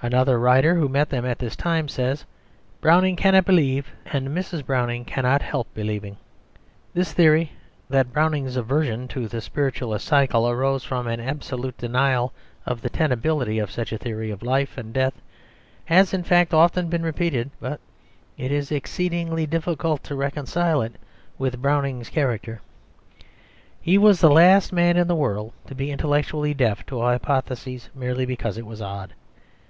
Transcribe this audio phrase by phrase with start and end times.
[0.00, 2.24] Another writer who met them at this time says,
[2.80, 4.64] "Browning cannot believe, and Mrs.
[4.64, 6.16] Browning cannot help believing."
[6.94, 7.52] This theory,
[7.90, 12.32] that Browning's aversion to the spiritualist circle arose from an absolute denial
[12.64, 15.14] of the tenability of such a theory of life and death,
[15.86, 17.50] has in fact often been repeated.
[17.60, 17.80] But
[18.38, 20.94] it is exceedingly difficult to reconcile it
[21.36, 22.60] with Browning's character.
[23.80, 27.90] He was the last man in the world to be intellectually deaf to a hypothesis
[27.94, 29.12] merely because it was odd.